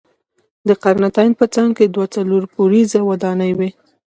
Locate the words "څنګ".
1.55-1.69